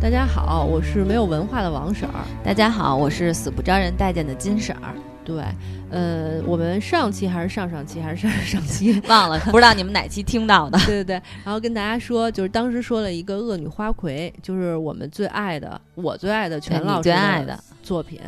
[0.00, 2.24] 大家好，我是没有文化的王婶儿。
[2.44, 4.94] 大家好，我是死不招人待见的金婶儿。
[5.24, 5.42] 对，
[5.90, 10.78] 呃，我们上期还是上上期还是上上期 忘了，不知道你们哪期听到的。
[10.86, 18.20] 对对对，然后跟大家说，就是当时说了一个《恶女花魁》，就是我们最爱的，我最爱的全老师最爱的作品。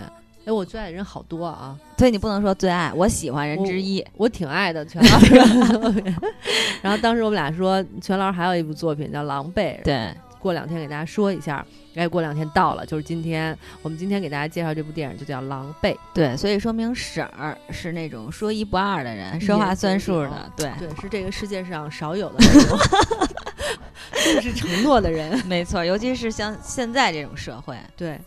[0.44, 5.34] 哎，我最爱的人好多啊，所以你不能说最爱，我喜欢人之一，我挺爱的全老师。
[6.82, 9.78] 然后当时我们俩说，全老师还有一部作品叫《狼狈》。
[9.84, 10.12] 对。
[10.40, 11.64] 过两天给大家说一下，
[11.94, 13.56] 哎，过两天到了，就是今天。
[13.82, 22.78] 我们今天给大家介绍这部电影就叫《狼狈》，对，所以说明婶儿是那种说一不二的人，说话算数的，对，对，是这个世界上少有的那种，
[24.32, 28.18] 重视承诺的人，没错，尤其是像现在这种社会，对。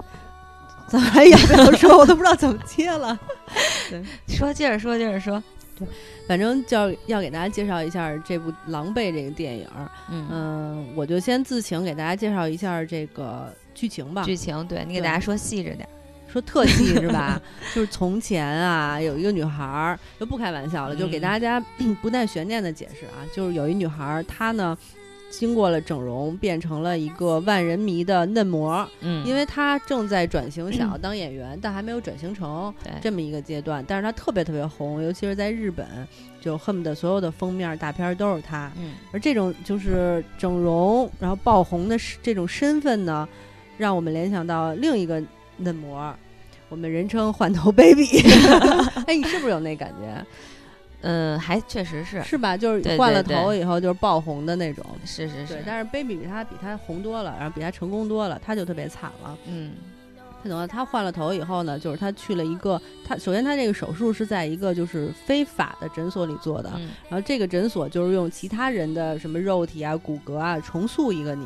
[0.86, 1.98] 怎么还要不要说？
[1.98, 3.18] 我都不知道怎么接了。
[3.90, 5.42] 对，说接着说，接着说。
[5.86, 9.68] 对，反正就要要给大家介绍一下这部《狼狈》这个电影。
[10.10, 14.24] 嗯，我就先自请给大家介绍一下这个剧情吧。
[14.24, 15.88] 剧情，对你给大家说细致点，
[16.28, 17.42] 说特细是吧？
[17.76, 21.60] 就是从前啊，有一个女孩儿，就不开玩笑了，就给大家
[22.02, 24.78] 不带悬念的解释啊，就是有一女孩儿，她呢。
[25.36, 28.88] 经过了整容，变成了一个万人迷的嫩模。
[29.02, 33.84] 嗯，因为她正在转型，想要 当演员，但还没有转型成这么一个阶段。
[33.88, 35.86] 但是她特别特别红，尤其是在日本，
[36.40, 38.72] 就恨不得所有的封面大片都是她。
[38.78, 43.28] 嗯，而这种就是整容然后爆红的这种身份呢，
[43.78, 45.22] 让我们联想到另一个
[45.58, 46.16] 嫩模，
[46.70, 48.22] 我们人称“换头 baby”。
[49.08, 50.26] 哎，你是不是有那感觉？
[51.04, 52.58] 嗯，还确实是是吧？
[52.58, 55.62] 就是换了头以后就是爆红的那种，是是是。
[55.66, 59.38] 但是 baby 比他比他红多了，然后比他成功多了，他就特别惨了。
[59.46, 59.74] 嗯，
[60.42, 66.72] 他怎么他换了头以后呢，就是他去了一个，他首先他这个手术是在一个就是非法的诊所里做的，
[67.10, 71.46] 然后这个诊所就是用其他人的什么肉体啊、骨骼啊重塑一个你，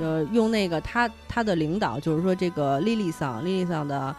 [0.00, 4.14] 呃，用那个他他的领导就是说这个莉莉桑莉莉桑的。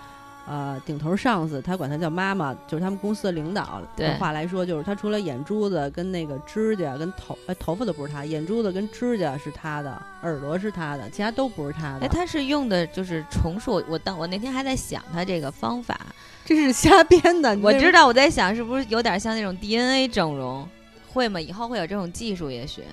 [0.45, 12.05] 呃，顶头上司，他管他叫妈妈，就是他们公司的领导的话来说，就是他除了眼珠子跟那个指甲跟头，哎，头发都不是他，眼珠子跟指甲是他的，耳朵是他的，其他都不是他的。
[12.05, 13.81] 哎，他是用的就是重塑。
[13.87, 15.97] 我当我那天还在想他这个方法，
[16.43, 17.57] 这是瞎编的。
[17.59, 20.67] 我知道，我在想是不是有点像那种 DNA 整容，
[21.07, 21.39] 会吗？
[21.39, 22.83] 以后会有这种技术，也许。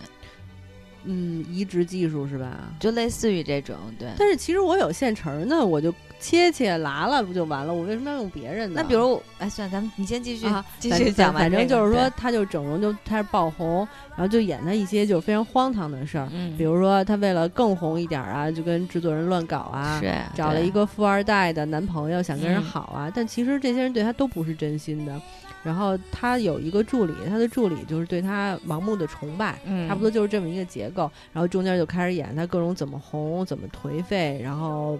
[1.02, 2.72] 嗯，移植技术是吧？
[2.78, 4.08] 就类似于这种，对。
[4.18, 7.72] 但是其实我有现成的，我就切切拉拉不就完了？
[7.72, 8.82] 我为什么要用别人的？
[8.82, 10.46] 那比如，哎，算了，咱们你先继续，
[10.78, 11.32] 继续讲。
[11.32, 13.78] 反正就是说，他就整容就开始爆红，
[14.10, 16.28] 然后就演他一些就非常荒唐的事儿。
[16.32, 20.00] 嗯，比如说他为了更红一点啊，就跟制作人乱搞啊，
[20.34, 23.10] 找了一个富二代的男朋友，想跟人好啊。
[23.14, 25.20] 但其实这些人对他都不是真心的。
[25.62, 31.02] 然后他有一个助理，他的助理就是对他盲目的崇拜，差不多就是这么一个结构。
[31.34, 34.98] 然后中间就开始演他各种怎么红，怎么颓废，然后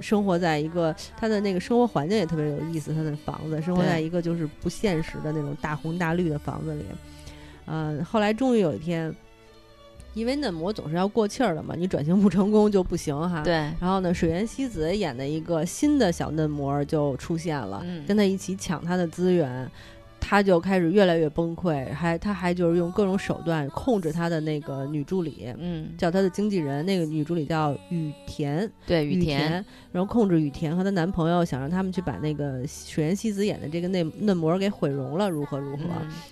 [0.00, 2.94] 生活在一个他的那个生活环境也特别有意思。
[2.94, 6.84] 他的房子生活在一个就是不现实的那种大红大绿的房子里。
[7.66, 9.14] 嗯，后来终于有一天，
[10.14, 13.42] 因为嫩模总是要过气儿的嘛，你转型不成功就不行哈。
[13.42, 13.54] 对。
[13.80, 19.70] 然后呢，水原希子演的一个新的小嫩模就出现了，跟他一起抢他的资源。
[20.20, 29.52] 他就开始越来越崩溃，还他还就是用各种手段控制他的那个女助理，嗯，叫他的经纪人，那个女助理叫雨田，对雨田，
[29.90, 35.84] 然后控制雨田和她男朋友，想让他们去把那个水原希子演的这个嫩嫩模给毁容了，如何如何，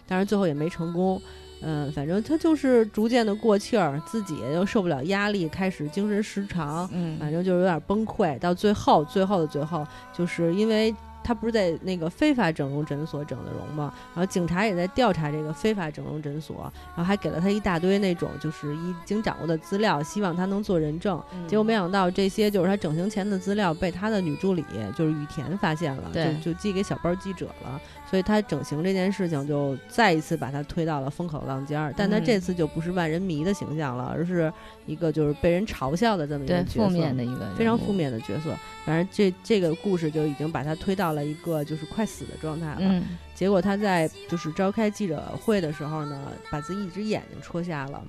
[0.07, 1.21] 但是最后也没成功，
[1.63, 10.95] 嗯，反正他就是逐渐的过气儿，自己又受不了压力，开始精神失常，嗯，反正就是有点崩溃，到最后最后的最后，就是因为。
[11.29, 13.93] 他不是在那个非法整容诊所整的容吗？
[14.15, 21.23] 然后警察也在调查这个非法整容诊所，然后还给了他一大堆那种就是已经掌握的资料，希望他能做人证。
[21.47, 24.65] 结果没想到这些就是他整形前的资料被他的女助理
[24.97, 27.79] 就是雨田发现了，就就寄给小包记者了。
[28.09, 31.93] 所以他整形这件事情就再一次把他推到了风口浪尖儿。
[31.95, 34.51] 但他这次就不是万人迷的形象了，而是
[34.87, 38.57] 一个就是被人嘲笑的这么一个角色，负面的一个非常负面的角色。
[38.87, 41.18] 反正这这个故事就已经把他推到了。
[41.25, 43.03] 一个就是快死的状态了，
[43.35, 48.03] 结果他在就是召开记者会的时候呢，把自己一只眼睛戳瞎了，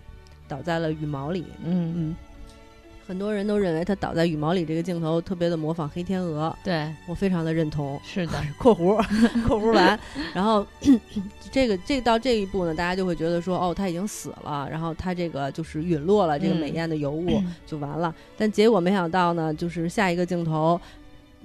[0.48, 1.46] 倒在了羽毛里。
[1.64, 2.16] 嗯嗯，
[3.08, 8.00] 很多人都认为他倒在羽毛里这个镜头特别的模仿黑天鹅，对我非常的认同。
[8.04, 8.96] 是的， 括弧
[9.48, 10.00] 括弧完，
[10.34, 10.66] 然后
[11.52, 18.14] 这个这到这一步呢，大家就会觉得说，哦，他已经死了，然后他这个就是陨落了，这个美艳的尤物就完了。
[18.38, 20.80] 但结果没想到呢，就是下一个镜头。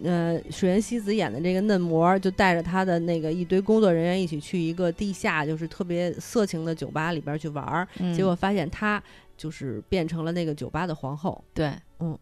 [0.03, 9.03] 呃，水原希子演的这个嫩模就带着她的那个一堆工作人员一起去一个地下，就是特别色情的酒吧里边去玩儿，结果发现她
[9.37, 11.43] 就是变成了那个酒吧的皇后。
[11.55, 12.19] 对，嗯，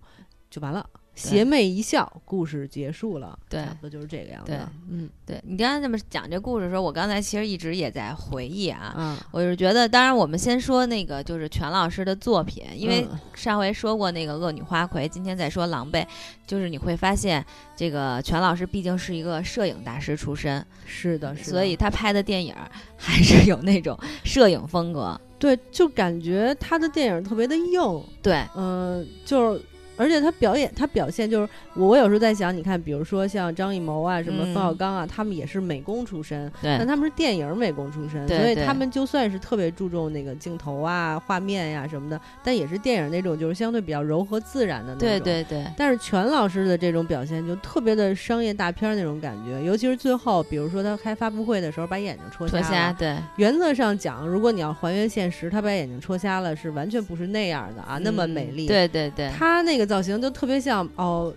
[0.51, 0.87] 就完了。
[1.15, 4.59] 邪魅一笑，故事结束了，对，差不多就是这个样子。
[4.89, 8.95] 嗯，对你刚才这么讲这故事的时候，我刚才其实一直也在回忆啊。
[8.97, 16.07] 嗯，我是觉得，当然我们先说那个就是全老师的作品，因为上回说过那个恶女花魁，今天再说狼狈，
[16.47, 17.45] 就是你会发现
[17.77, 22.55] 这个全老师毕竟是一个摄影大师出身，是的是，所以他拍的电影
[22.97, 25.21] 还是有那种摄影风格。
[25.39, 28.03] 对，就感觉他的电影特别的硬。
[28.23, 29.63] 对，嗯，就是。
[29.97, 31.93] 而且他表演，他表现就是我。
[31.93, 45.07] 我有时候在想，你看，比如说像张艺谋啊，什么冯小刚啊，他们也是美工出身，但他们是电影美工出身，所以他们就算是特别注重那个镜头啊、画面呀什么的，但也是电影那种就是相对比较柔和自然的那种。
[45.07, 45.67] 对对对。
[45.77, 52.97] 但是全老师的这种表现就特别的商业大片那种感觉，尤其是最后，比如说他开发布会的时候把眼睛戳瞎了。
[52.99, 53.19] 对。
[53.37, 58.67] 原则上讲，如果你要还原现实，他把眼睛戳瞎了是完全不是那样的啊，那么美丽。
[58.67, 59.31] 对对对。
[59.37, 61.33] 他那个造型就特别像哦，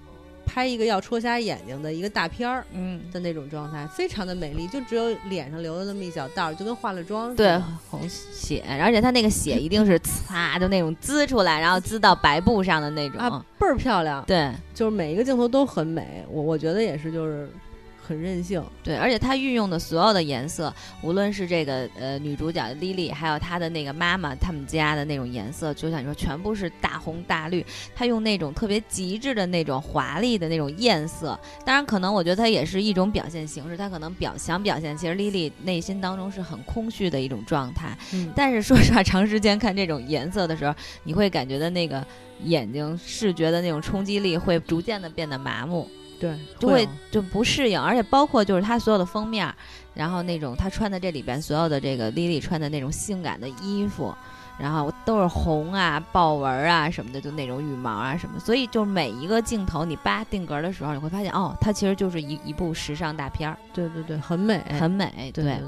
[0.46, 7.36] 拍一个要戳瞎眼睛的一个大片儿，嗯的那种状态，非常的美丽，就只有脸上留了那么一小道，就跟化了妆。
[7.36, 7.60] 对，
[7.90, 14.24] 红血，而且他那个血一定是擦，就那种滋出来，然后滋到白布上的那种，啊，倍儿漂亮。
[14.26, 17.50] 对，就是每一个镜头都很美，我我觉得也是，就是。
[18.06, 20.72] 很任性，对，而且他运用的所有的颜色，
[21.02, 27.66] 无论是这个呃女主角的 Lily，还有她的那个妈妈他们家的那种颜色，就像你说，全部是大红大绿。
[27.96, 37.98] 他用那种特别极致的那种华丽的那种艳色，当然可能我觉得他也是一种表现形式，他可能表想表现，其实 Lily 内心当中是很空虚的一种状态。
[38.13, 42.06] 嗯，但是说实话，长时间看这种颜色的时候，你会感觉到那个
[42.44, 45.90] 眼睛视觉的那种冲击力会逐渐的变得麻木。
[46.20, 49.54] 对，就会就不适应，而且包括就是他所有的封面，
[49.94, 54.16] 然后那种他穿的这里边所有的这个 Lily 穿的那种性感的衣服，
[54.58, 63.58] 然后都是红啊、豹纹啊什么的，就那种羽毛啊什么，所以就每一个镜头你扒定格的时候，你会发现哦，它其实就是一一部时尚大片儿。
[63.74, 65.32] 对对对，很美，很美。
[65.34, 65.60] 对对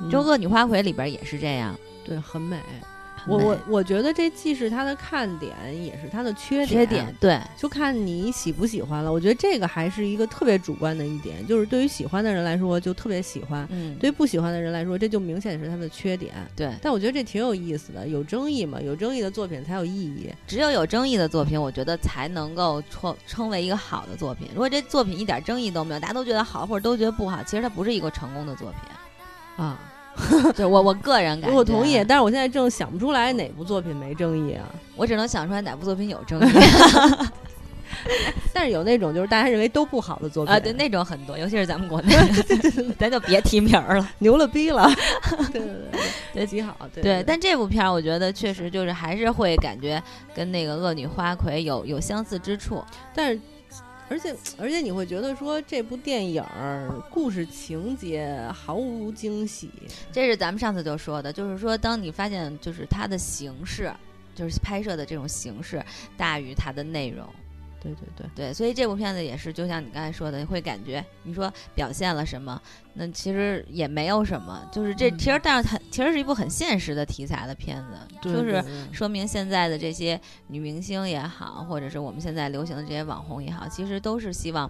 [0.00, 2.58] 对，就恶女花魁里边也是这样，对，很美。
[3.26, 6.68] 我我我觉得这既是它的看点，也是它的缺点。
[6.68, 9.12] 缺点对，就看你喜不喜欢了。
[9.12, 16.34] 我觉得这个还是一个特别主观的一点，就是对于喜欢的人来说就特别喜欢，嗯，对于不喜欢的人来说这就明显是他的缺点。
[16.56, 20.32] 对，但我觉得这挺有意思的，有争议嘛，有争议的作品才有意义。
[20.46, 24.48] 只有有争议的作品，我觉得才能够称称为一个好的作品。
[24.52, 29.78] 如果这作品一点争议都没有，大家都觉得好或者都觉得不好，其实它不是一个成功的作品啊。
[30.56, 36.52] 对我我个人感觉，我同意，但是我现在正想不出来哪部作品没争议啊，我只能想出来哪部作品有争议。
[38.54, 42.14] 但是有那种就是大家认为都不好的作品啊，对那种很多，尤其是咱们国内，
[42.98, 44.88] 咱就别提名了，牛了逼了。
[45.52, 46.00] 对对对，
[46.32, 46.74] 对极好。
[46.94, 50.02] 对，但这部片儿我觉得确实就是还是会感觉
[50.34, 52.82] 跟那个恶女花魁有有相似之处，
[53.14, 53.40] 但是。
[54.10, 56.44] 而且而且你会觉得说这部电影
[57.08, 59.70] 故事情节毫无惊喜，
[60.10, 63.90] 这是咱们上次就说的，就是说当你发现就是它的形式，
[64.34, 65.80] 就是拍摄的这种形式
[66.16, 67.24] 大于它的内容。
[67.80, 72.60] 对对对对，所以这部片子也是，就像你刚才说的，会感觉你说表现了什么，
[72.92, 78.62] 那其实也没有什么，就是这其实，但是它其实是一部很现实的题材的片子，就是
[78.92, 84.68] 说明现在的这些女明星也好，或者是我们现在流行的这些网红也好，其实都是希望，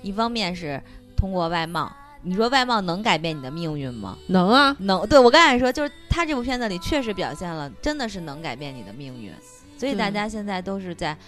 [0.00, 0.80] 一方面是
[1.16, 4.16] 通过外貌，你说外貌能改变你的命运吗？
[4.28, 5.04] 能啊，能。
[5.08, 9.32] 对我刚才说，就是他这部片子里确实表现了，真的是能改变你的命运，
[9.76, 11.18] 所以大家现在都是在。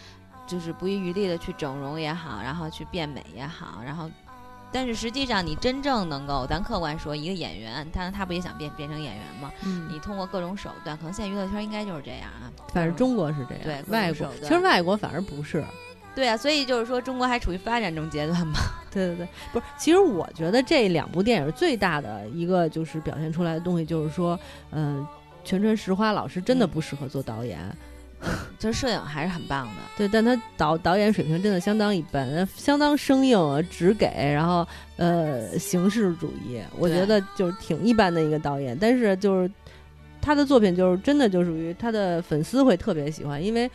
[0.46, 4.10] 就是不遗余力的去整容也好，然后去变美也好，然后，
[4.70, 9.50] 但是实际上你真正能够，咱客观说，一个演员，他他不也想变变成演员吗？
[9.64, 12.50] 嗯，你通过各种手段，可能现在娱乐圈应该就是这样啊。
[12.72, 15.64] 反正中国是这样，对，外国其实外国反而不是。
[16.14, 18.60] 对啊，所以就是说中国还处于发展中阶段嘛。
[18.90, 24.38] 对对对，不是，其实我觉得这两部电影最大的一个就是表现出来的东西，就是说，
[24.70, 25.04] 嗯，
[25.42, 27.58] 全川石花老师真的不适合做导演。
[27.68, 27.93] 就
[28.60, 33.38] 是摄影还是很棒的，对，但他导导演水平真的相当一般，相当生硬，
[33.70, 34.66] 只给，然后
[34.96, 38.76] 呃形式主义，我觉得就是挺一般的一个导演。
[38.80, 39.50] 但是就是
[40.22, 43.70] 他的作品就是真的就属于他的粉丝会特别喜欢，因为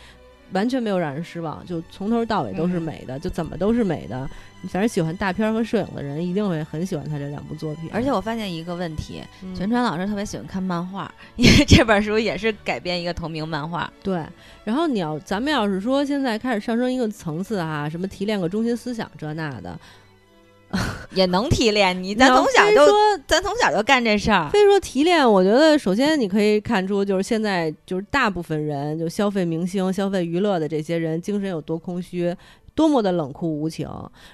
[0.52, 4.30] 完全没有让人失望，就从头到尾都是美的，就怎么都是美的。
[4.70, 7.90] 反正喜欢大片和摄影的人一定会很喜欢他这两部作品。
[7.94, 9.22] 而且我发现一个问题，
[9.56, 13.92] 全川老师特别喜欢看漫画，因为这本书也是改编一个同名漫画。
[14.04, 14.22] 对，
[14.66, 19.80] 然后你要咱们要是说现在开始上升一个层次啊，什么提炼个中心思想这那的。
[21.16, 22.86] 也能提炼你，咱从小就
[23.28, 24.50] 咱从小就干这事儿。
[24.50, 32.36] 非说提炼，我觉得首先你可以看出，就是现在就是大部分人就消费明星、消费娱乐的这些人精神有多空虚。
[32.80, 33.86] 多么的冷酷无情。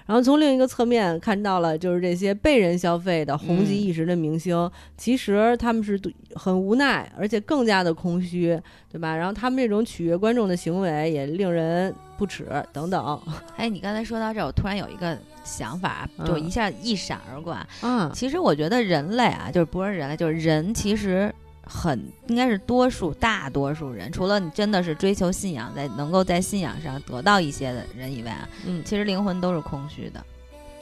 [0.05, 5.99] 然后从另一个侧面看到了，就是这些被人消费的红极一时的明星，其实他们是
[6.35, 8.61] 很无奈，而且更加的空虚，
[8.91, 9.15] 对吧？
[9.15, 13.19] 然后他们这种取悦观众的行为也令人不齿，等等。
[13.57, 17.57] 哎，你刚才说到这儿，我突然有一个想法，就一下一闪而过。
[17.81, 21.33] 嗯，其实我觉得人类啊，就是不是人类，就是人，其实。
[21.65, 30.23] 很应该是多数大多数人，除了你真的是追求信仰，在能够在信仰上得到一些的人以外啊，嗯，其实灵魂都是空虚的，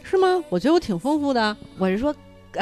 [0.04, 0.44] 是吗？
[0.50, 1.56] 我觉得我挺丰富的。
[1.78, 2.14] 我是说，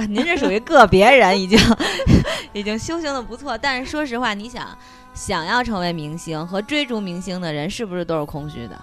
[0.08, 1.60] 您这属于个别人，已经
[2.54, 3.58] 已经修行的不错。
[3.58, 4.78] 但是说实话，你想
[5.14, 8.80] 想要成为明星和追逐明星的人，是不是都是空虚的？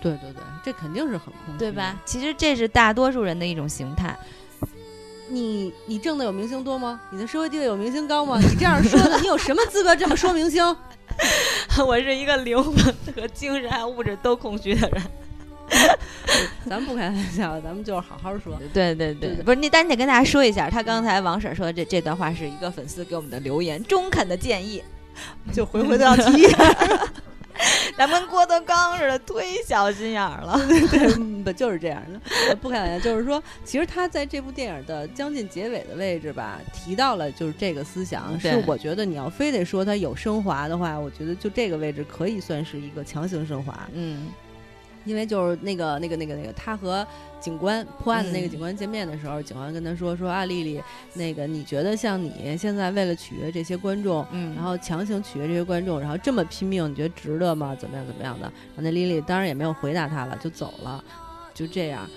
[0.00, 1.96] 对对对，这肯定是很空虚，对吧？
[2.04, 4.16] 其实这是大多数人的一种形态。
[5.30, 7.00] 你你挣的有明星多吗？
[7.10, 8.38] 你的社会地位有明星高吗？
[8.40, 10.64] 你这样说的，你有什么资格这么说明星？
[11.86, 12.74] 我是一个灵魂
[13.14, 15.02] 和精神还有物质都空虚的人。
[16.68, 18.58] 咱们不开玩笑，咱们就是好好说。
[18.72, 24.82] 对对对，不是你，但你得跟大家说一下，他刚才王婶说这这段话是一个粉丝给我们的留言，中肯的建议，
[25.52, 26.46] 就回回都要提。
[27.96, 30.58] 咱们郭德纲似的，忒小心眼儿了。
[30.90, 32.54] 对，不就是这样的？
[32.56, 38.38] 不开玩笑，就是说，其实他在这部电影的将近结尾的位置吧，提到了就是这个思想。
[38.38, 43.88] 是我觉得你要非得说他有升华的话，我觉得就这个位置可以算是一个强行升华。
[43.92, 44.28] 嗯。
[45.08, 47.06] 因为就是那个那个那个那个，他和
[47.40, 50.80] 警官破案的那个警官见面的时候，警官跟他说说啊，丽丽，
[51.14, 57.74] 那个你觉得像你现在为了取悦这些观众，嗯，然后强行取悦这些观众，然后这么拼命，你觉得值得吗？
[57.74, 58.42] 怎么样怎么样的？
[58.42, 61.02] 然后那丽丽当然也没有回答他了，就走了，
[61.54, 62.08] 就这样。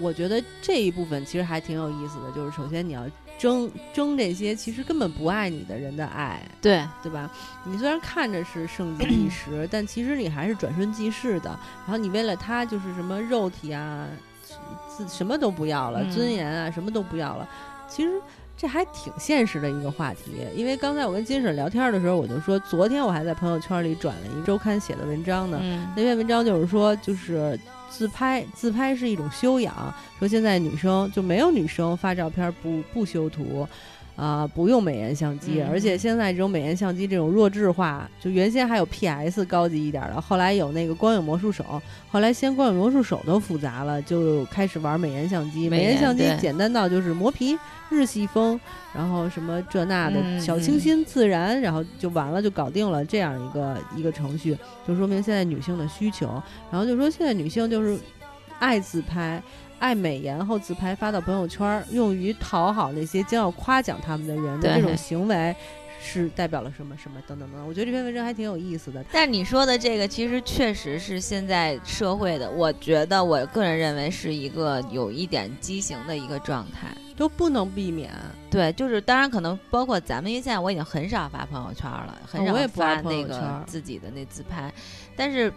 [0.00, 3.04] 我觉得这一部分其实还挺有意思的，就是首先你要。
[3.40, 7.30] 争争这些其实根本不爱你的人的爱，对对吧？
[7.64, 11.48] 你虽然看着是盛极一时，但其实你还是转瞬即逝的。
[11.86, 14.06] 然后你为了他就是什么肉体啊，
[14.94, 17.48] 自什么都不要了，尊严啊什么都不要了。
[17.88, 18.20] 其实
[18.60, 20.32] 这还挺现实的一个话题。
[20.54, 25.58] 因为刚才我跟金婶聊天的时候，我就说，昨天我还在朋友圈里转了一周刊写的文章呢。
[25.96, 27.58] 那篇文章就是说，就是。
[27.92, 29.92] 自拍，自拍是一种修养。
[30.16, 33.66] 说现在女生就没有女生发照片不不修图，
[34.16, 35.62] 啊，不用美颜相机。
[35.62, 45.68] 而且现在这种美颜相机这种弱智化，就原先还有 PS 高级一点的，后来有那个光影魔术手，后来先光影魔术手都复杂了，就开始玩美颜相机。
[45.68, 47.58] 美颜相机简单到就是磨皮。
[47.92, 48.60] 日系风，
[48.94, 56.40] 然后什么这那的小清新自然，然后就完了，就搞定了这样一个一个程序，就说明现在女性的需求。
[56.70, 57.98] 然后就说现在女性就是
[58.60, 59.42] 爱自拍，
[59.80, 65.52] 爱美颜后自拍发到朋友圈，用于讨好那些将要夸奖他们的人的这种行为。
[66.02, 69.04] 是代表了什么什么等等等等，我觉得这篇文章还挺有意思的。
[69.12, 78.10] 但你说的这个，其实确实是现在社会的，我觉得我个人认为是一个有一点畸形的一个状态，都不能避免。
[78.50, 84.72] 对，就是当然可能包括咱们，因为现在我已经很少发朋友圈了，很少发那个自己的那自拍。
[85.14, 85.52] 但是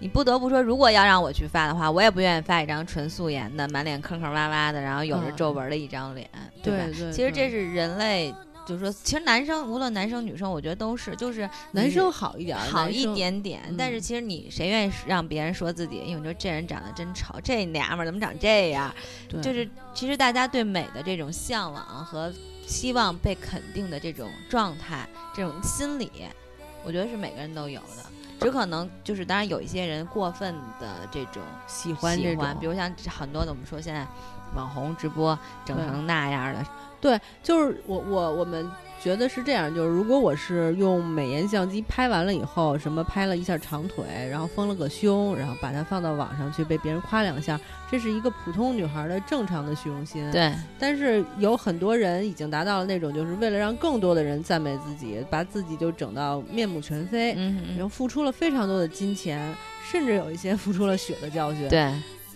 [0.00, 6.28] 你不得不说，如果要让我去发的话，我也不愿意发一张纯素颜的，满脸坑坑洼洼的，然后有着皱纹的一张脸，
[6.62, 6.84] 对吧？
[7.12, 8.34] 其实这是人类。
[8.66, 13.60] 就是说，其实男生无论男生女生，我觉得都是，就是男生好一点，好一点点。
[13.76, 15.96] 但是其实你谁愿意让别人说自己？
[15.96, 18.94] 因为你说这人长得真丑，这娘们儿怎么长这样？
[19.42, 22.32] 就是其实大家对美的这种向往和
[22.64, 26.08] 希望被肯定的这种状态、这种心理，
[26.84, 28.04] 我觉得是每个人都有的。
[28.40, 34.06] 只可能就是，当然有一些人过分的这种喜欢喜欢，比如像很多的我们说现在
[34.56, 36.64] 网红直播整成那样的。
[37.00, 38.70] 对，就是我我我们
[39.02, 47.58] 觉得是这样，就是如果我是用美颜相机拍完了以后，什么拍了一下长腿，然后丰了个胸，然后把它放到网上去被别人夸两下，
[47.90, 50.30] 这是一个普通女孩的正常的虚荣心。
[50.30, 57.32] 对，但是有很多人已经达到了那种，就是为了让更多的人赞美自己，把自己就整到面目全非，
[57.74, 59.54] 然后付出了非常多的金钱，
[59.90, 61.66] 甚至有一些付出了血的教训。
[61.68, 61.90] 对。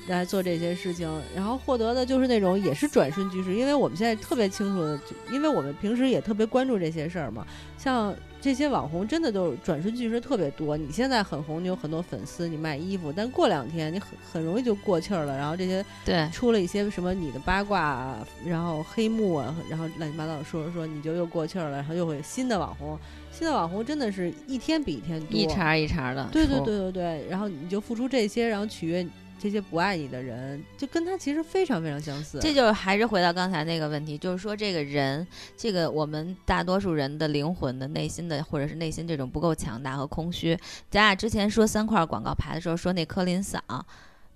[0.06, 4.99] 来做这些事情，然后获得的就是那种也是转瞬即逝，因为我们现在特别清楚的，
[5.32, 7.46] 因为我们平时也特别关注这些事儿嘛。
[7.78, 10.76] 像这些网红，真的都转瞬即逝特别多。
[10.76, 15.37] 你现在很红，你有很多粉丝，你卖衣服，但过两天你很很容易就过气儿了。
[15.37, 22.99] 然后这些对出了一些什么你的八卦，然后黑幕啊，然后乱七八糟的说说，你就又过气儿了，然后又会新的网红，
[23.32, 26.28] 新的网红真的是一天比一天多，一茬一茬的。
[26.32, 29.06] 对对对对对，然后你就付出这些，然后取悦。
[29.44, 32.38] 这些不爱你的人，就跟他其实非常非常相似。
[32.40, 40.58] 这就是还是回到刚才那个问题，就是说这个人，这个我们大多数人的灵魂的内心的，或者是内心这种不够强大和空虚。
[40.90, 43.60] 咱俩之前说三块广告牌的时候，说那柯林嫂，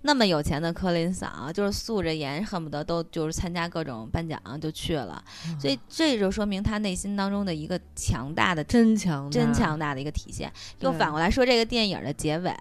[0.01, 5.21] 那么有钱的柯林嫂，就是素着颜，恨不得都就是参加各种颁奖就去了，
[5.59, 10.49] 所以这就说明他内心当中的一个强大的真强真强大的一个体现。
[10.79, 12.55] 又反过来说，这个电影的结尾，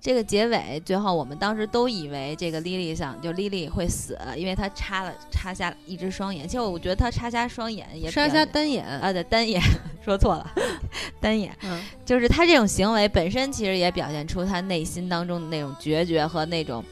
[0.00, 6.46] 这个结尾最后我们当时都以为这个莉莉想就莉莉会死，因为她插了插瞎一只双眼。
[6.46, 9.60] 其实我觉得她插瞎双眼也插瞎单眼啊，对单眼
[10.04, 10.48] 说错了，
[11.20, 11.52] 单眼，
[12.04, 16.83] 就是她这种行为本身其实也表现出她内心当中的那种决绝和那种。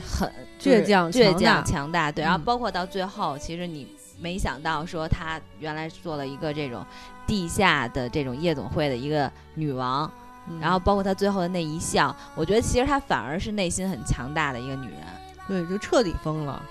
[0.00, 2.24] 很倔强、倔强、强大，对。
[2.24, 3.86] 然后包括到最后，其实你
[4.18, 6.84] 没想到说她原来做了一个这种
[7.26, 10.10] 地下的这种夜总会的一个女王，
[10.60, 15.00] 然后包括她最后的那一笑，我觉得其实她反而是内心很强大的一个女人，
[15.46, 16.62] 对，就彻底疯了。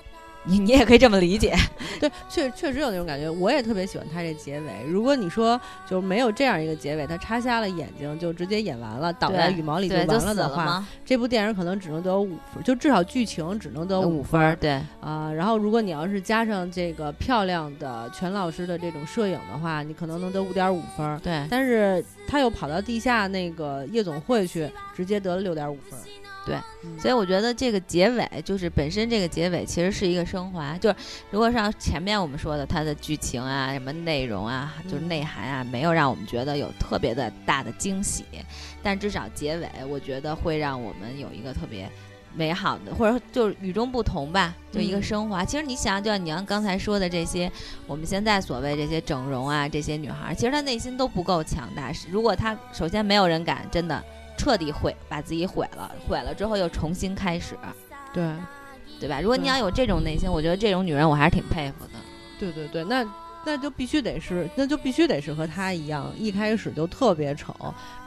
[0.46, 1.54] 你你也可以这么理解，
[2.00, 3.30] 对，确确实有那种感觉。
[3.30, 4.72] 我也特别喜欢他这结尾。
[4.88, 14.58] 如果你说就没有这样一个结尾，他插瞎了眼睛就直接演完了，倒在羽毛里就完了的话，这部电影可能只能得五分，就至少剧情只能得五分。
[14.60, 21.20] 对啊，然后如果你要是加上这个漂亮的全老师的这种摄影的话，你可能能得五点五分。
[21.20, 26.00] 对，但是他又跑到地下那个夜总会去，直接得了六点五分。
[26.50, 30.96] 对，所以我觉得这个结尾就是本身这个结尾其实是一个升华，就是
[31.30, 38.26] 如果像前面我们说的它的剧情啊、什么内容啊、就是内涵啊，没有让我们觉得有特别的大的惊喜，
[38.82, 41.88] 但至少结尾我觉得会让我们有一个特别
[42.34, 45.46] 美好的，或者就是与众不同吧，就一个升华。
[45.46, 47.52] 其实你想，就像你刚才说的这些，
[47.86, 51.92] 我们现在所谓这些整容啊，这些女孩，其实她内心都不够强大。
[52.10, 54.04] 如果她首先没有人敢真的。
[54.40, 57.58] 彻底毁，把自己毁了，毁了之后又重新开始，
[58.14, 58.34] 对，
[58.98, 59.20] 对吧？
[59.20, 61.92] 如果你要有这种内心，我觉得这种女人我还是挺佩服的。
[62.40, 63.06] 对对对，那
[63.44, 67.54] 那就必须得是，那就必须得是和她一样，一开始就特别丑，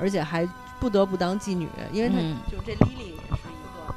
[0.00, 0.48] 而且还
[0.80, 2.16] 不得不当妓女，因为她
[2.50, 3.94] 就这莉莉也是一个，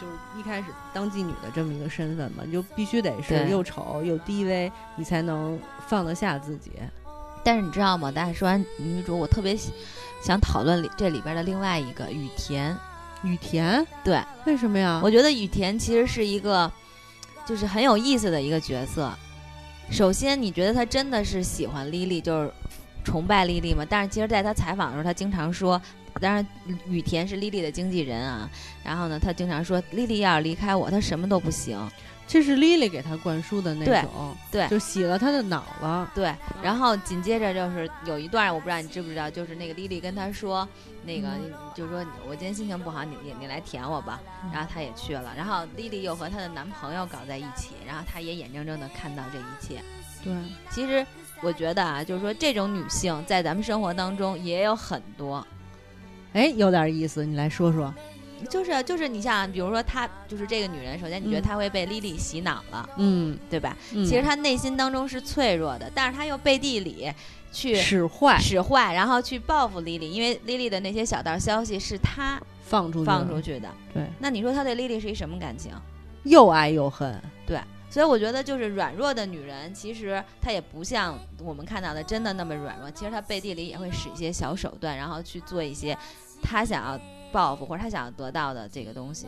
[0.00, 6.72] 就是一开始当妓女的这么一个身份嘛，你就必须得是又丑又低微，你才能放得下自己。
[7.50, 8.12] 但是你知道吗？
[8.12, 9.72] 大家说完女主，我特别喜。
[10.22, 12.76] 想讨论里这里边的另外一个雨田，
[13.24, 15.00] 雨田对，为什么呀？
[15.02, 16.70] 我觉得雨田其实是一个，
[17.44, 19.12] 就是很有意思的一个角色。
[19.90, 22.52] 首先，你觉得他真的是喜欢莉莉，就是
[23.02, 23.84] 崇拜莉莉吗？
[23.90, 25.82] 但是其实，在他采访的时候，他经常说，
[26.20, 26.46] 当然
[26.86, 28.48] 雨田是莉莉的经纪人啊。
[28.84, 31.76] 然后呢，他经常说，莉莉要是离开我，他什么都不行。
[32.32, 36.08] 这是莉莉给他灌输的那种，对，就洗了他的脑了。
[36.14, 40.66] 对，然后紧接着就是有一段，我不知道你知不知道，就是那个莉莉跟他说，
[41.04, 41.26] 那个
[41.74, 44.20] 就是说我今天心情不好，你你你来舔我吧。
[44.52, 49.82] 然后他也去了，然后莉莉又和她的男朋友搞在一起，然后她也眼睁睁的看到这一切。
[50.22, 50.32] 对，
[50.70, 51.04] 其实
[51.42, 55.44] 我觉得啊，就是说这种女性在咱们生活当中也有很多。
[56.32, 57.92] 哎，有点意思，你来说说。
[58.48, 63.76] 就是就是你像比如说她就是这个女人，首先你觉得她会被莉莉洗脑了，嗯，对吧？
[63.90, 67.12] 其实她内心当中是脆弱的，但是她又背地里
[67.52, 73.68] 去使坏使坏，然后去报复莉莉，因为莉莉的那些小道消息是她放出放出去的。
[73.92, 75.72] 对，那你说她对莉莉是一什么感情？
[76.24, 77.20] 又爱又恨。
[77.46, 85.96] 对，所以我觉得就是软弱的女人，其实她也不像我们看到的真的那么软弱，其实她背地里也会使一些小手段，然后去做一些
[86.42, 87.00] 她想要。
[87.32, 89.26] 报复或者他想要得到的这个东西，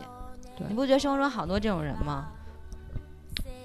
[0.67, 2.27] 你不觉得生活中好多这种人吗？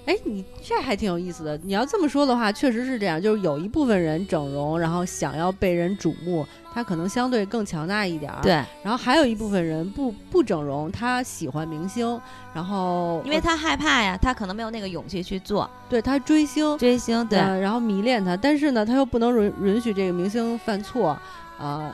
[0.05, 1.55] 哎，你这还挺有意思的。
[1.57, 3.21] 你要这么说的话，确实是这样。
[3.21, 8.41] 就是有一部分人整容，然后想要被人瞩目，他可能相对更强大一点儿。
[8.41, 8.53] 对。
[8.81, 12.19] 然后还有一部分人不不整容，他喜欢明星，
[12.55, 15.69] 然后因为他害怕呀，他可能没有那个勇气去做。
[15.87, 21.15] 对他追星，追星，对，然后迷恋他，但是呢，他又不能允允许这个明星犯错，
[21.59, 21.93] 啊。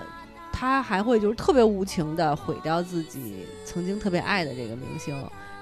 [0.66, 5.16] 他还会就是特别无情的毁掉自己曾经特别爱的这个明星，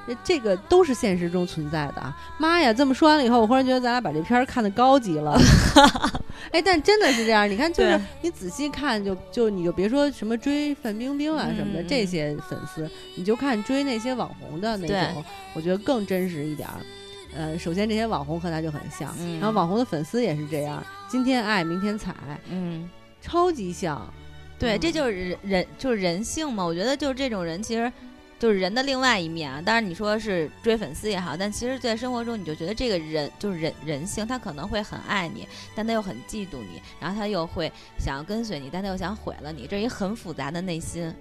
[0.08, 2.18] 这这个都是现实中存在的啊。
[2.38, 5.38] 妈呀，这么说完了以后，我忽然觉得咱俩把这片儿看的高级了。
[6.52, 16.68] 哎，但真的是这样，你看，就是你仔细看，就就你就别说什么追范冰冰啊什么的这些粉丝，你就看追那些网红的那种，我觉得更真实一点。
[17.36, 22.14] 呃，首先这些网红和他就很像，然后网红的粉丝也是这样，今天爱，明天踩，
[22.50, 22.90] 嗯，
[23.22, 24.02] 超级像。
[24.60, 26.64] 对，这就是人人就是人性嘛。
[26.64, 27.92] 我觉得就是这种人，其实
[28.40, 29.62] 就是人的另外一面啊。
[29.62, 41.14] 当然你说是追粉丝也好，但其实，在生活中你就觉得这个人就是人人性，他可能会很爱你，但他又很嫉妒你，然后他又会想要跟随你，但他又想毁了你，这一很复杂的内心，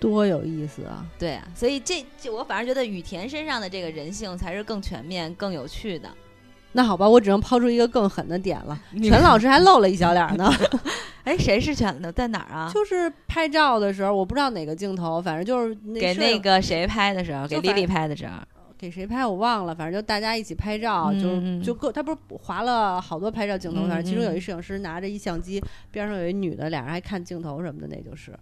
[0.00, 1.06] 多有意思啊！
[1.18, 6.08] 对啊，所以这这我反而觉得雨田身上的这个人性才是更全面、更有趣的。
[6.72, 10.52] 那好吧，我只能抛出一个更狠的点了，全老师还露了一小脸呢。
[11.24, 12.10] 哎，谁是选的？
[12.12, 12.70] 在哪儿啊？
[12.72, 18.32] 就是拍照的时候，我不知道哪个镜头，反正就是给那个谁拍的时候，给丽丽拍的时候，
[18.78, 28.32] 给谁拍我忘了，反正就大家一起拍照，就就各他不是划了好多拍照镜头，反正其中有一摄影师拿着一相机，边上有一女的，俩人还看镜头什么的，那就是，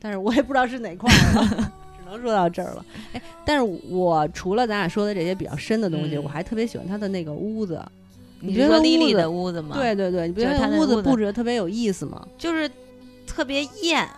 [0.00, 1.72] 但是我也不知道是哪块了。
[2.08, 7.84] 能说到这儿了，哎，但是我除了咱俩说的这些比较深的东西，我还特别喜欢他的那个屋子。
[8.40, 9.76] 你觉得丽丽的屋子吗？
[9.76, 12.26] 对对对，你不觉得她屋子布置的特别有意思吗？
[12.36, 12.70] 就是
[13.26, 14.08] 特别艳，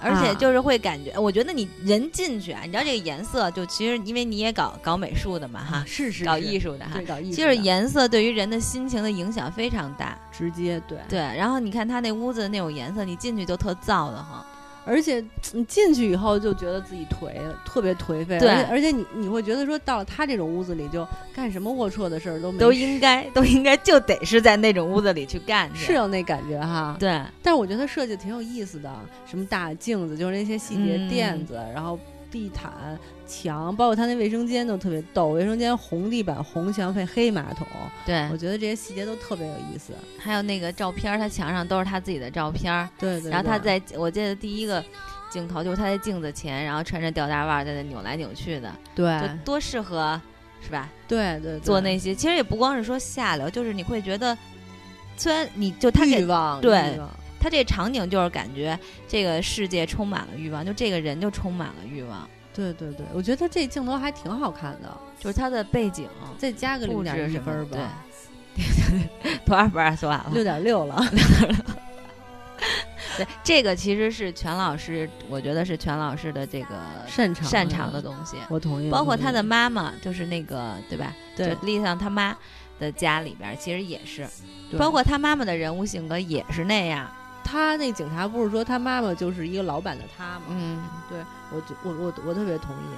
[0.00, 11.18] 而且就是会感觉，我觉得你人进去啊，你知道这个颜色，就其实因为你也搞搞美术的嘛，哈，是是搞艺术的哈，搞艺术，就是颜色对于人的心情的影响非常大，直接对对。
[11.18, 14.44] 然后你看他那屋子的那种颜色，你进去就特燥的慌。
[14.84, 17.32] 而且你进去以后就觉得自己颓，
[17.64, 18.38] 特别颓废。
[18.38, 22.58] 对，而且你你会觉得说，到了他这种屋子里，就干什么龌龊的事儿都没。
[22.58, 25.70] 都应该 都应该就得是在那种屋子里去干。
[25.74, 26.96] 是有那感觉哈。
[26.98, 27.08] 对。
[27.42, 28.90] 但是我觉得设计挺有意思的，
[29.26, 31.98] 什么大镜子，就是那些细节垫子，然后
[32.30, 32.98] 地毯。
[33.30, 37.64] 墙，包括他那卫生间都特别逗，卫生间红地板、红墙配黑马桶。
[38.04, 39.92] 对，我觉得这些细节都特别有意思。
[40.18, 42.88] 还有那个照片，他墙上都是他自己的照片。
[42.98, 43.30] 对对。
[43.30, 44.84] 然后他在我记得第一个
[45.30, 48.74] 镜头就是他在镜子前，然后穿着吊带袜在那扭来扭去的。
[48.94, 49.20] 对。
[49.20, 50.20] 就多适合，
[50.60, 50.88] 是吧？
[51.06, 51.60] 对对。
[51.60, 54.36] 做那些，其实也不光是说下流，就是你会觉得，
[55.16, 56.98] 虽然你就他欲望，对
[57.38, 62.28] 他这场景就是感觉这个世界充满了欲望，就这个人就充满了欲望。
[62.52, 68.04] 对对对，我觉得这镜头还挺好看的，就是他的背景，再加个零点一分吧。
[68.54, 70.30] 对，多少分说完了？
[70.32, 71.00] 六点六了。
[73.16, 78.36] 对，这个其实是全老师，我觉得是全老师的这个擅长擅长的东西。
[78.48, 78.90] 我同意。
[78.90, 81.14] 包括他的妈妈，就是那个对吧？
[81.36, 82.36] 对，丽桑他妈
[82.78, 84.28] 的家里边其实也是，
[84.78, 87.10] 包括他妈妈的人物性格也是那样。
[87.50, 90.42] 他那警察不是说他妈妈就是一个老板的他吗？
[90.50, 91.18] 嗯，对
[91.50, 92.94] 我我我我特别同意。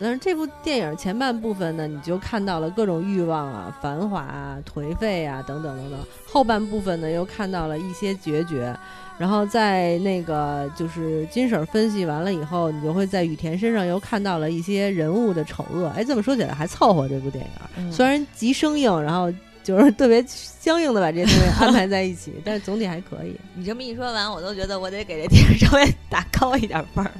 [0.00, 6.00] 但是这部电影前半部分呢，你就看到了各种欲望啊、繁华啊、颓废啊等等等等。
[6.26, 8.76] 后半部分呢，又看到了一些决绝。
[9.16, 15.88] 然后在那个就是金婶分析完了以后，你就会在雨田身上又看到了一些人物的丑恶。
[15.88, 17.44] 哎，这么说起来还凑合这部电
[17.76, 19.32] 影，虽然极生硬，然后。
[19.68, 23.36] 就是特别相应的把这些东西安排在一起， 但是总体还可以。
[23.54, 27.10] 你这么一说完，我都觉得我得给这电影稍微打高一点分儿。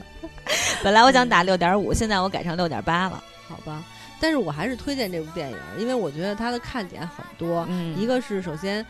[0.82, 3.84] 本来我想打六点五，现在我改成六点八了，好吧？
[4.18, 7.66] 但是我还是推荐这部电影，因为我觉得它的看点很多。
[7.68, 8.84] 嗯，一个是首先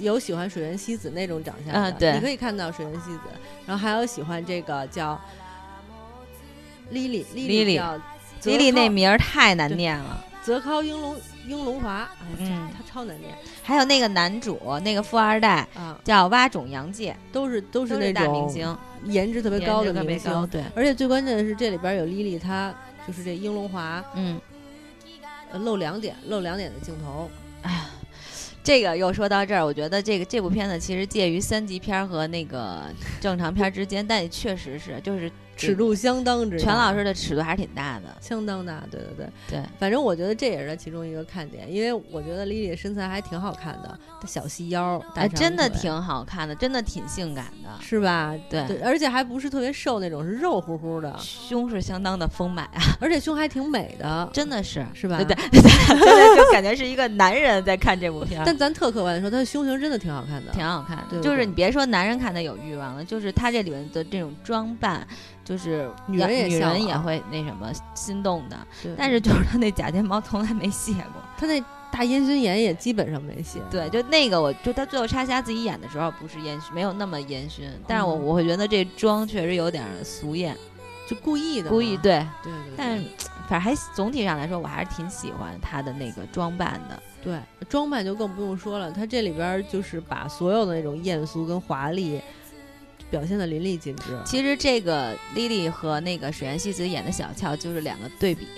[0.00, 3.20] 有喜欢水原希子那种长相的，对，你可以看到水原希子，
[3.66, 5.20] 然后还有喜欢这个叫
[6.90, 7.78] Lily Lily
[8.42, 10.24] Lily 那名儿太难念了。
[10.42, 11.14] 泽尻英龙
[11.46, 13.34] 英龙华，嗯，他超难念。
[13.62, 20.46] 还有那个男主，那个富二代，啊，叫蛙种洋介，都是都是那种大明星，颜值特别高的明星。
[20.48, 22.74] 对，而且最关键的是这里边有莉莉，她
[23.06, 24.40] 就是这英龙华，嗯，
[25.52, 27.30] 露两点，露两点的镜头。
[27.62, 27.90] 哎呀，
[28.62, 32.84] 这个又说到这儿，我觉得这个这部片子其实介于三级片和那个
[33.20, 35.30] 正常片之间，但也确实是就是。
[35.56, 39.62] 尺度相当之，全老师的尺度还是挺大的，相当大，对对对对。
[39.78, 48.34] 反正我觉得这也是其中一个看点，因为我觉得莉莉身材还挺好看的，小细腰，哎，真的挺好看的，真的挺性感的，是吧？
[48.50, 55.16] 对，而且还不是特别瘦那种，是肉乎乎的，胸是相当的丰满啊，而且胸还挺美的， 真的是，是吧？
[55.18, 58.42] 对对对，就感觉是一个男人在看这部片。
[58.44, 61.20] 但咱特客观的说，他的胸型真的挺好看的，挺好看的。
[61.20, 65.06] 就是你别说男人看他有欲望了，就是他这里面的这种装扮。
[65.44, 68.56] 就是女人也女人也会那什么心动的，
[68.96, 73.60] 但是就是他那假睫毛从来没卸过，他那大烟熏眼也基本上没卸。
[73.70, 80.56] 对，就那个，我就他最后插瞎自己眼的时候不是烟熏，没有那么烟熏，但是我我会觉得这妆确实有点俗艳，
[81.06, 82.74] 就故意的，故意对对对。
[82.76, 82.98] 但
[83.46, 87.02] 反正还总体上来说，我还是挺喜欢他的那个装扮的。
[87.22, 92.18] 对，装扮就更不用说了，他这里边就是把所有的那种艳俗跟华丽。
[93.14, 94.18] 表现的淋漓尽致。
[94.24, 98.48] 其实这个莉莉和那个水原希子演的小俏就是两个对比。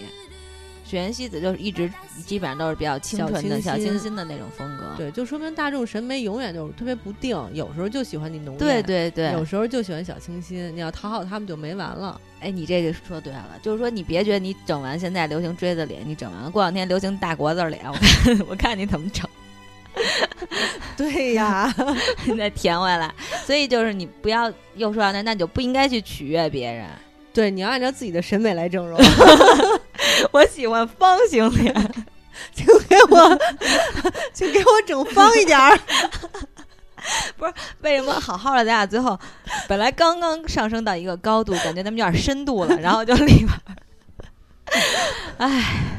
[0.89, 1.93] 水原希子就是一直
[2.25, 4.85] 基本上都是比较清纯的小清新的那种风格。
[4.97, 10.75] 对，就说明大众审美永远就是特别不定，有时候就喜欢你浓艳，对对对，有时候就喜欢小清新。
[10.75, 12.19] 你要讨好他们就没完了。
[12.39, 19.29] 哎，你这个说对了，就是说你别觉得你整完现在流行锥子脸，你整完了过两天流行大国字脸，我看 我看你怎么整。
[20.97, 21.73] 对呀，
[22.25, 23.13] 你再填回来。
[23.45, 26.87] 所以就是你不要又说到那，那你就不应该去取悦别人。
[27.33, 28.99] 对，你要按照自己的审美来整容。
[30.33, 31.75] 我喜欢方形脸，
[32.55, 33.39] 请给我，
[34.33, 35.79] 请给我整方一点儿。
[37.37, 39.17] 不是为什么好好的咱俩最后
[39.69, 43.53] 本来刚刚上升到一个高度，感觉咱们有点深度了，然后就立马，
[45.39, 45.93] 唉。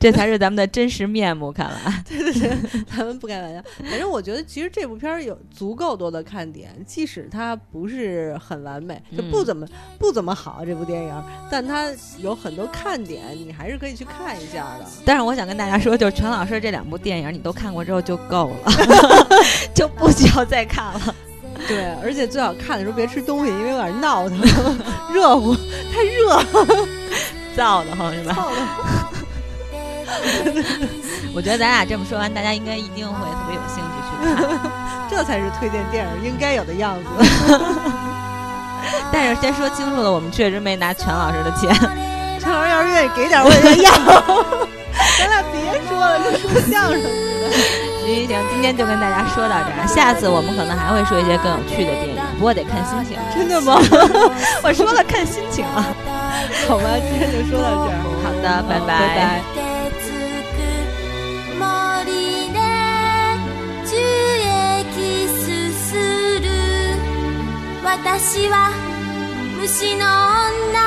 [0.00, 2.02] 这才是咱们的真实面目，看来。
[2.08, 2.50] 对对对，
[2.90, 3.62] 咱们不开玩笑。
[3.88, 9.64] 反正我觉得，其实这部片儿有足够多的看点，即使它不是很完美，就不怎么
[9.96, 11.88] 不怎么好这部电影，但它
[12.18, 14.86] 有很多看点，你还是可以去看一下的。
[15.04, 18.72] 但是我想跟大家说，就是全老师这两部电影，你都看过之后就够了，
[19.72, 21.14] 就不需要再看了。
[21.68, 24.40] 对，而且最好看的时候别吃东西，因为有点闹腾，
[25.12, 25.54] 热乎，
[25.92, 26.42] 太热，
[27.56, 28.36] 燥的慌是吧？
[31.34, 34.58] 我觉得咱俩这么说完，大家应该一定会特别有兴趣去看，
[35.08, 37.04] 这才是推荐电影应该有的样子。
[39.12, 41.72] 但是先说清楚了，我们确实没拿全老师的钱。
[42.40, 43.92] 全老师要是愿意给点，我也要。
[45.18, 47.50] 咱俩别说了，跟说相声似的。
[48.06, 53.16] 行行行，今天就跟大家说到这儿，下次我们可能还会说一些更有趣的电影，不过得看心情。
[53.34, 53.78] 真的吗？
[54.64, 55.86] 我说了看心情啊。
[56.68, 57.94] 好吧，今天就说到这儿。
[58.22, 58.90] 好的，拜拜。
[59.16, 59.60] 拜。
[68.02, 68.70] 私は
[69.58, 70.04] 虫の
[70.72, 70.78] 女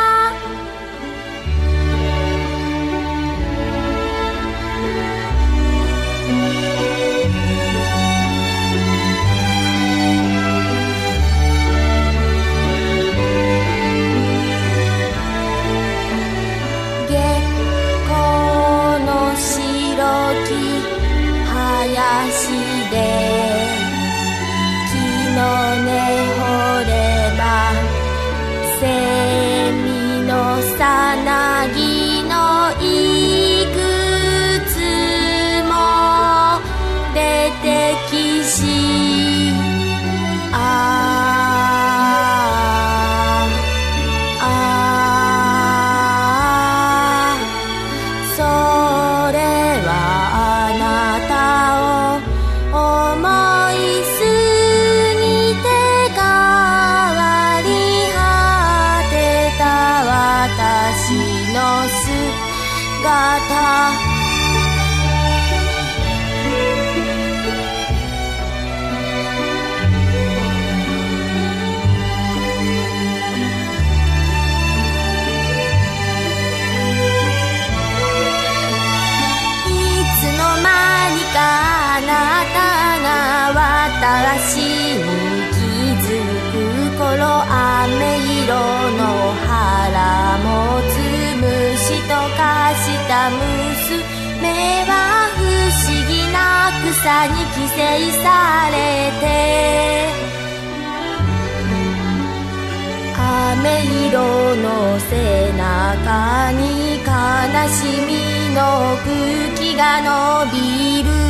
[63.49, 64.12] था
[97.03, 99.23] さに寄生されて。
[103.15, 103.63] 飴
[104.07, 104.65] 色の
[104.99, 105.11] 背
[105.53, 106.63] 中に
[106.99, 107.07] 悲
[107.69, 108.09] しみ
[108.55, 108.59] の
[109.03, 109.07] 空
[109.59, 111.22] 気が伸びる。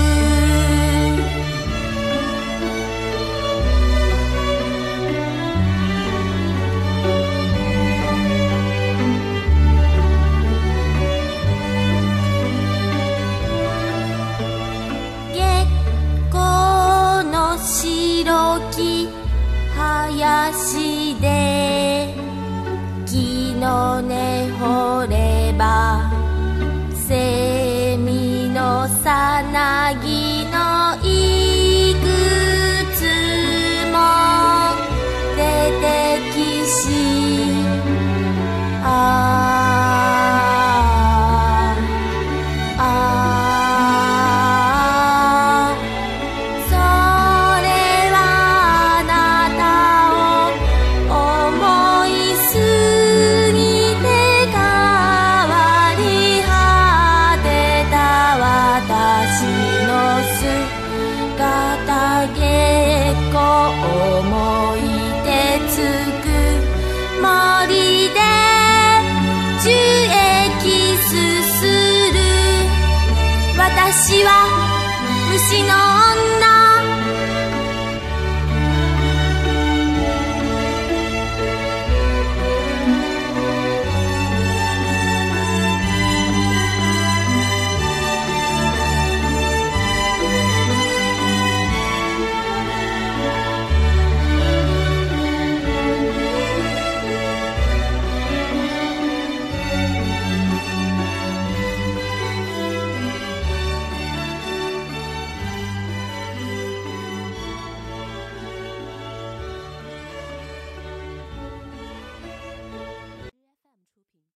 [75.53, 76.02] しの